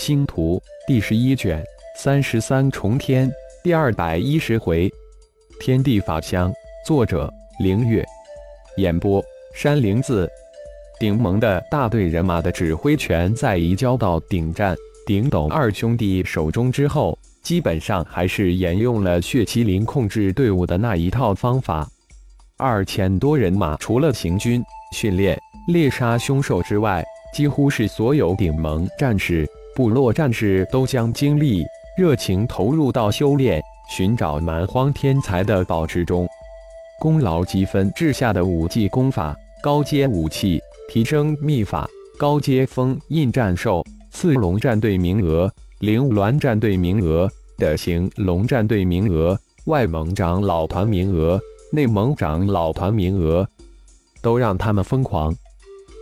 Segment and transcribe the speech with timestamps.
[0.00, 1.62] 星图第十一卷
[1.94, 3.30] 三十三重天
[3.62, 4.90] 第二百一十回，
[5.60, 6.50] 天地法相。
[6.86, 7.30] 作者：
[7.62, 8.02] 凌月。
[8.78, 9.22] 演播：
[9.54, 10.26] 山灵子。
[10.98, 14.74] 顶盟的大队人马的指挥权在移交到顶战、
[15.06, 21.86] 顶斗二兄弟手中之后，基本上还是沿用了血麒麟控制队伍的那一套方法。
[22.56, 24.64] 二千多人马，除了行军、
[24.94, 25.38] 训练、
[25.68, 27.04] 猎杀凶兽之外，
[27.34, 29.46] 几乎是所有顶盟战士。
[29.80, 31.64] 部落战士都将精力、
[31.96, 36.28] 热情投入到修炼、寻找蛮荒天才的宝池中，
[37.00, 41.88] 功劳积分制下的武技功法、高阶武器提升秘法、
[42.18, 47.26] 高阶封印战兽、刺龙战队名额、灵鸾战队名额、
[47.56, 51.40] 的行龙战队名额、外盟长老团名额、
[51.72, 53.48] 内盟长老团名额，
[54.20, 55.34] 都让他们疯狂。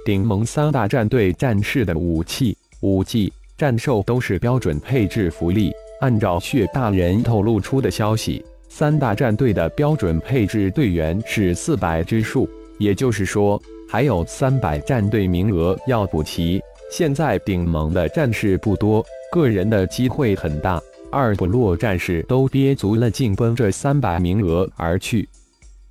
[0.04, 3.32] 顶盟三大战队战士的武器、武技。
[3.58, 5.72] 战兽都是标准配置福利。
[6.00, 16.62] 按照血大人透露出的消息，三大战队的标准配置队员是四百之数，也就是说还有三百战队名额要补齐。
[16.88, 20.80] 现在顶盟的战士不多，个人的机会很大，
[21.10, 25.28] 二部落战士都憋足了劲奔这三百名额而去。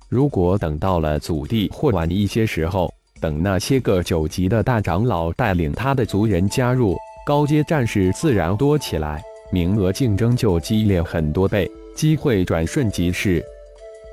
[0.08, 2.90] 如果等到了祖地或晚一些时候，
[3.20, 6.96] 等那些个九级的大长老带领他的族人加入。
[7.28, 13.44] 高阶战士自然多起来，名额竞争就激烈很多倍，机会转瞬即逝。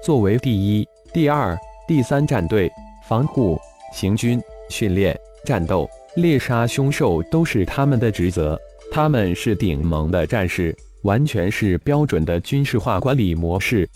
[0.03, 2.69] 作为第一、第二、第三战队，
[3.08, 3.58] 防护、
[3.93, 8.59] 行军、训练、战斗、猎杀凶兽都是他们的职责。
[8.91, 13.89] 他们是顶盟的战士，完全是标准的军事化管理模式。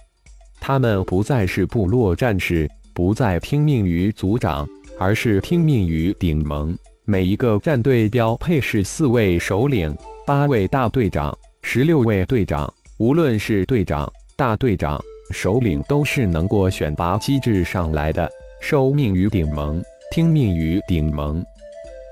[0.61, 4.65] 他们不再是部落战士，不再听命于族长，
[4.97, 6.73] 而是听命于顶盟。
[7.09, 12.71] 每一个战队标配是四位首领、八位大队长、十六位队长。
[12.99, 14.07] 无论是队长、
[14.37, 18.29] 大队长、首领，都是能过选拔机制上来的，
[18.61, 19.81] 受命于顶盟，
[20.11, 21.43] 听命于顶盟。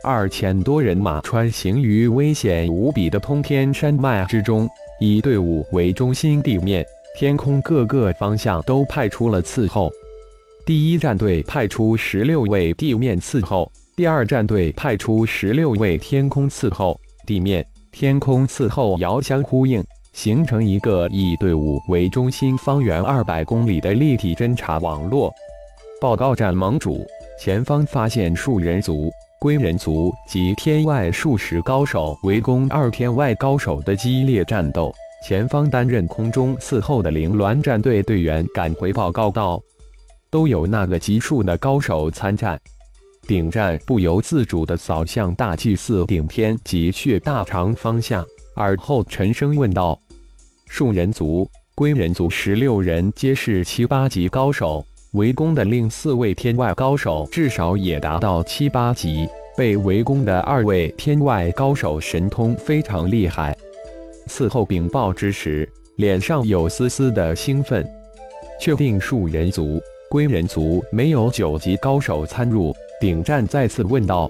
[0.04, 4.68] 二千多人马穿行于危险无比的通天山脉之中，
[5.00, 6.84] 以队伍为中心，地面、
[7.20, 9.92] 天空各个方向都派出了伺候。
[10.66, 13.72] 第一战队派出十六位地面伺候。
[13.98, 25.34] 第二战队派出十六位天空伺候，地面、天空伺候遥相呼应，形成一个以队伍为中心、方圆二百公里的立体侦察网络。
[26.00, 27.08] 报告战盟主，
[27.42, 29.10] 前方发现数人族、
[29.40, 34.94] 归人族及天外数十高手围攻二天外高手的激烈战斗。
[35.26, 39.60] 前方担任空中伺候的灵鸾战队队员赶回报告道
[40.30, 42.62] ：“都有那个级数的高手参战。”
[43.28, 50.00] 顶战不由自主地扫向大祭司顶天及血大肠方向，而后沉声问道
[50.68, 51.46] ：“树人族、
[51.76, 59.28] 龟人族十六人皆是七八级高手，围攻的另四位天外高手至少也达到七八级。
[59.58, 63.54] 被围攻的二位天外高手神通非常厉害。”
[64.30, 65.68] 伺候禀报之时，
[65.98, 67.86] 脸上有丝丝的兴奋。
[68.60, 72.74] 确定树人族、龟人族没有九级高手参入。
[73.00, 74.30] 顶战再次问道：“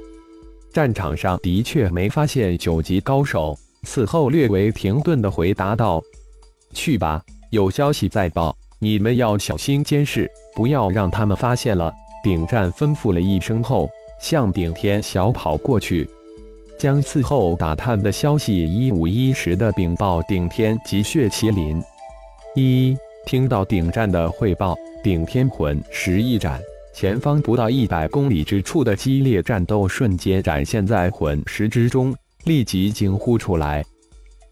[0.73, 6.01] 战场上的确没发现九级高手。”此后略为停顿的回答道
[6.73, 8.53] ：“去吧，有消息再报。
[8.79, 13.89] 你们要小心监视，不要让他们发现了。”顶战吩咐了一声后，
[14.19, 16.09] 向顶天小跑过去，
[16.77, 21.81] 将伺候打探的消息一五一十的禀报顶天及血麒麟。
[22.55, 26.59] 一听到顶战的汇报，顶天魂石一展。
[26.99, 32.11] 前方不到一百公里之处的激烈战斗瞬间展现在魂石之中，
[32.45, 33.85] 立即惊呼出来：“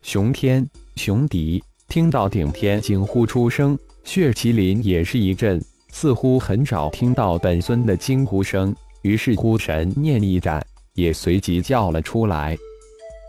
[0.03, 0.63] 熊天，
[0.95, 10.63] 熊敌！”听到顶天惊呼出声，血麒麟也是一震，似乎很少听到本尊的惊呼声，于是乎神念一展，
[10.93, 12.55] 也随即叫了出来。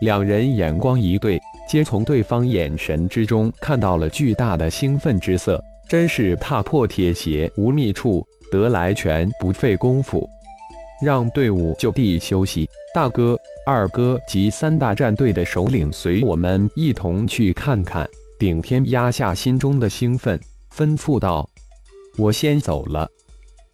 [0.01, 8.25] 两人眼光一对，皆从对方眼神之中看到了巨大的兴奋之色，真是踏破铁鞋无觅处。
[8.49, 10.25] 得来全不费工夫，
[11.03, 12.65] 让队伍就地休息。
[12.95, 18.09] 大哥、二哥及三大战队的首领，随我们一同去看看。
[18.39, 20.39] 顶天压下心中的兴奋，
[20.73, 21.45] 吩咐道
[22.17, 23.05] ：“我先走了。”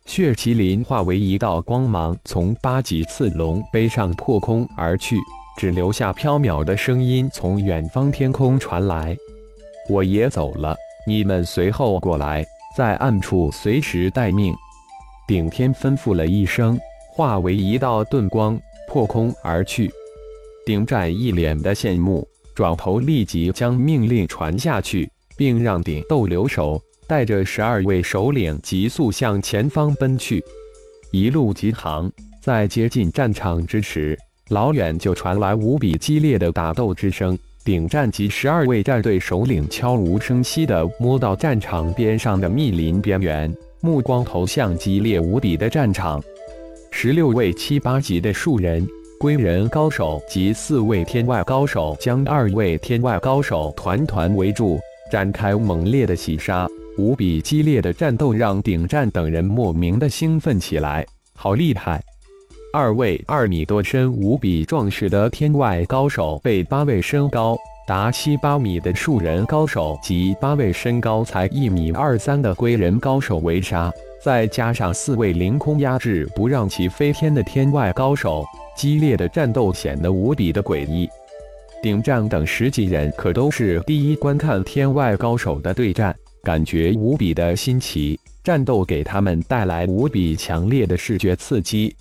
[0.07, 5.17] 血麒麟化为一道光芒，从八级刺龙背上破空而去，
[5.55, 9.15] 只留下飘渺的声音从远方天空传来
[9.87, 10.75] ：“我也走了，
[11.05, 12.45] 你们随后过来，
[12.75, 14.53] 在暗处随时待命。”
[15.27, 16.79] 顶天吩咐了一声，
[17.09, 19.91] 化为一道遁光，破空而去。
[20.65, 30.43] 顶战一脸的羡慕，转头立即将命令传下去，并让顶斗留守，带着十二位首领急速向前方奔去。
[31.11, 32.11] 一路疾航，
[32.41, 34.17] 在接近战场之时，
[34.49, 37.37] 老远就传来无比激烈的打斗之声。
[37.65, 46.21] 顶战及十二位战队首领悄无声息地摸到战场边上的密林边缘，目光投向激烈无比的战场。
[46.91, 48.85] 十六位七八级的树人。
[49.19, 54.77] 归人高手及四位天外高手将二位天外高手团团围住，
[55.09, 56.67] 展开猛烈的洗杀。
[56.97, 62.03] 无比激烈的战斗让顶战等人莫名的兴奋起来，好厉害！
[62.73, 67.55] 二位二米多身、无比壮实的天外高手被八位身高
[67.85, 73.93] 达七八米的树人高手及八位身高才一米二三的归人高手围杀，
[74.23, 78.43] 再加上四位凌空压制不让其飞天的天外高手。
[78.75, 81.07] 激烈的战斗显得无比的诡异，
[81.79, 88.19] 顶战等十几人可都是第一观看天外高手的对战，感觉无比的新奇。
[88.43, 91.95] 战斗给他们带来无比强烈的视觉刺激。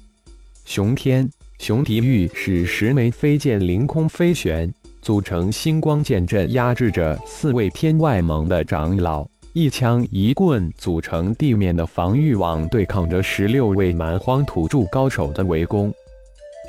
[0.65, 1.29] 熊天、
[1.59, 4.73] 熊迪玉使十枚飞剑凌空飞旋，
[5.03, 9.27] 组成星光剑阵，压制着四位天外盟的长老。
[9.53, 15.93] 一枪一棍组成地面的防御网，对抗着十六位蛮荒土著高手的围攻。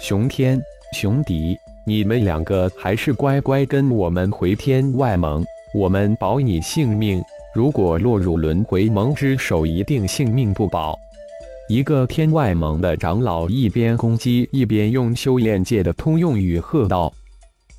[0.01, 0.59] 熊天、
[0.93, 1.55] 熊迪，
[1.87, 7.23] 你们两个还是乖乖跟我们回天外盟，我们保你性命。
[7.55, 10.97] 如果落入轮回盟之手，一定性命不保。
[11.69, 17.11] 一个天外盟的长老一边攻击，一边用修炼界的通用语喝道：“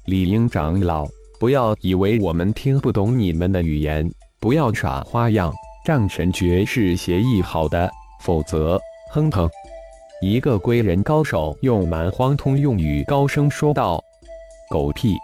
[0.06, 1.06] 理应长老，
[1.38, 4.10] 不要以为我们听不懂你们的语言，
[4.40, 5.52] 不要耍花样。
[5.84, 7.90] 战神诀是协议好的，
[8.22, 9.48] 否则，哼哼。”
[10.22, 14.02] 一个归人高手用蛮荒通用语高声说道
[14.70, 15.14] ：“狗屁！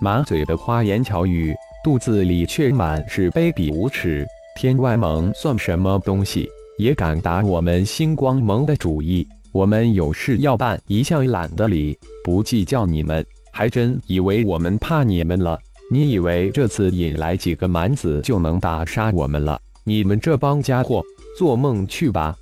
[0.00, 1.52] 满嘴的花言巧语，
[1.82, 4.24] 肚子里却满是卑鄙无耻。
[4.54, 6.48] 天外盟算什么东西，
[6.80, 9.28] 也敢打我们星光盟的主意？
[9.52, 15.58] 我们有事要办，一向懒得理，不计较你们，还真以为我们怕你们了？
[15.92, 19.60] 你以为这次引来几个蛮子就能打杀我们了？
[19.84, 21.02] 你们这帮家伙，
[21.36, 22.34] 做梦去吧！”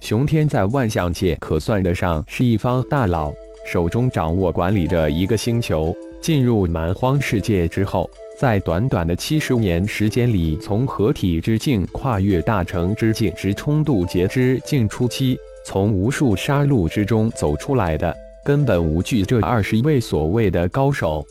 [0.00, 3.32] 熊天在万象界可算得上是一方大佬，
[3.66, 5.92] 手中掌握管理着一个星球。
[6.20, 18.14] 进入蛮荒世界之后，在短短的七十年时间里，从合体之境跨越大成之境，直冲渡劫之境初期，从无数杀戮之中走出来的，
[18.44, 21.24] 根本无惧这二十位所谓的高手。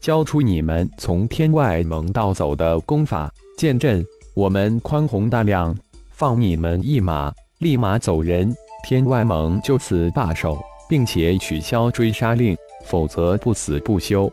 [0.00, 4.02] 交出你们从天外蒙盗走的功法剑阵，
[4.34, 5.76] 我们宽宏大量，
[6.10, 7.30] 放你们一马。
[7.58, 8.50] 立马走人！
[8.82, 10.58] 天外盟就此罢手，
[10.88, 12.56] 并且取消追杀令，
[12.86, 14.32] 否则不死不休。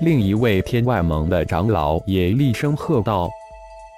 [0.00, 3.28] 另一位天外盟的长老也厉声喝道：“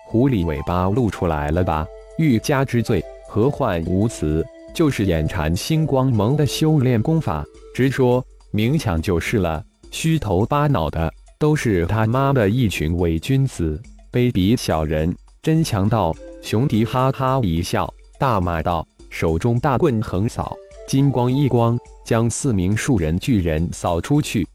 [0.08, 1.87] 狐狸尾巴露出来了吧？
[2.17, 4.43] 欲加之罪，何患无辞？
[4.75, 7.44] 就是眼馋星光盟的修炼功法，
[7.75, 9.62] 直说明抢就是了。
[9.91, 13.79] 虚头巴脑的，都是他妈的一群伪君子、
[14.11, 17.93] 卑鄙小人，真强盗！”熊迪哈哈一笑。
[18.19, 20.56] 大骂道：“手中大棍横扫，
[20.88, 24.49] 金光一光，将四名树人巨人扫出去。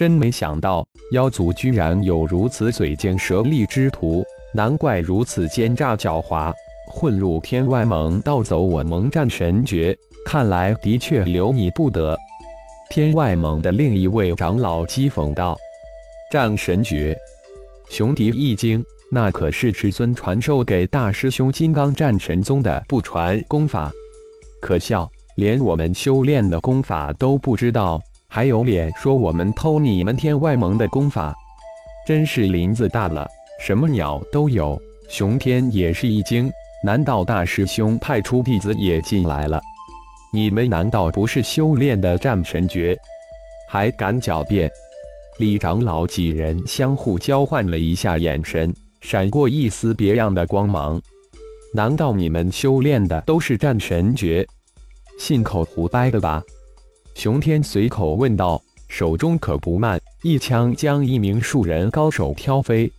[0.00, 6.50] 真没想到，妖族居然有如此嘴尖舌利之徒，难怪如此奸诈狡猾，
[6.88, 12.16] 混入天外盟盗走我盟战神诀，看来的确留你不得。”
[12.88, 15.54] 天外盟的另一位长老讥讽道
[16.32, 17.14] ：“战神诀？”
[17.90, 18.82] 熊迪一惊。
[19.10, 23.92] 那可是师尊传授给大师兄金刚战神宗的不传功法，
[24.62, 28.00] 可笑，连我们修炼的功法都不知道，
[28.32, 31.34] 还有脸说我们偷你们天外盟的功法？
[32.06, 33.28] 真是林子大了，
[33.60, 34.80] 什么鸟都有。
[35.08, 36.48] 熊天也是一惊，
[36.84, 39.60] 难道大师兄派出弟子也进来了？
[40.32, 42.96] 你们难道不是修炼的战神诀，
[43.68, 44.70] 还敢狡辩？
[45.38, 48.72] 李长老几人相互交换了一下眼神。
[49.00, 51.02] 闪过一丝别样的光芒，
[51.74, 54.46] 难道你们修炼的都是战神诀？
[55.18, 56.40] 信口胡掰的吧？
[57.14, 62.90] 熊天随口问道，手中可不慢，一枪将一名树人高手挑飞。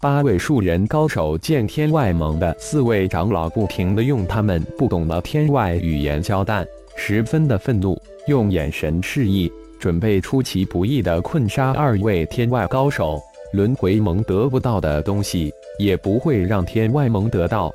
[0.00, 6.64] 八位树人高手见天外盟的四位长老不停的用他们不懂的天外语言交弹，
[6.96, 9.50] 十分的愤怒，用眼神示意，
[9.80, 13.20] 准备出其不意的困杀二位天外高手。
[13.54, 17.72] 轮回盟得不到的东西，也不会让天外盟得到。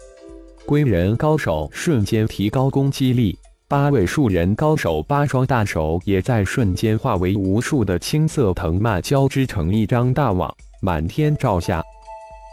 [0.66, 3.38] 归人高手瞬间提高攻击力，
[3.74, 11.82] 八位数人高手，八双大手也在瞬间化为无数的青色藤蔓，交织成一张大网，满天照下，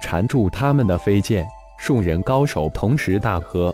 [0.03, 1.47] 缠住他们的飞剑。
[1.79, 3.71] 数人高手同时大喝，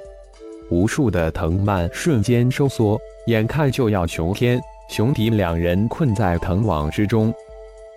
[0.71, 2.99] 无数的藤蔓瞬间收缩，
[3.29, 7.33] 眼看就要熊天、熊迪两人困在藤网之中。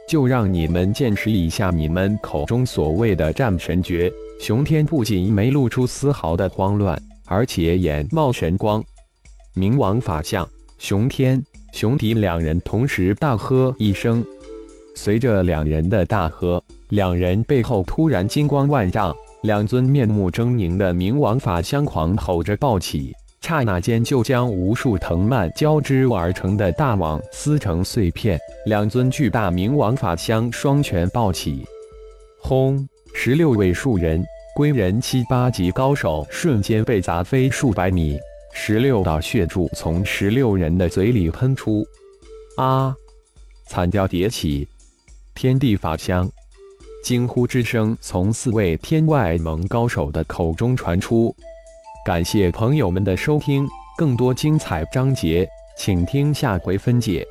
[0.08, 4.12] 就让你们见识一下你们口中所谓的战神诀。
[4.40, 8.84] 熊天不仅没露出丝毫的慌乱，而且眼冒神光。
[9.60, 10.48] 冥王法相，
[10.78, 14.24] 熊天、熊迪两人同时大喝一声，
[14.96, 19.14] 随着两人的大喝，两人背后突然金光万丈，
[19.44, 28.40] 两尊面目狰狞的冥王法相狂吼着暴起，刹那间就将无数藤蔓交织而成的大网撕成碎片。
[28.66, 31.66] 两尊巨大冥王法相双拳暴起，
[32.42, 32.88] 轰！
[33.14, 34.24] 十六位数人
[34.56, 38.18] 归人七八级高手瞬间被砸飞数百米。
[38.62, 41.88] 十六道血柱从十六人的嘴里喷出，
[42.58, 42.94] 啊！
[43.66, 44.68] 惨叫迭起，
[45.34, 46.30] 天地法相，
[47.02, 51.34] 惊呼之声从四位天外盟高手的口中传出。
[52.06, 53.66] 感谢朋友们的收听，
[53.98, 55.48] 更多精彩章节，
[55.78, 57.26] 请听下回分解。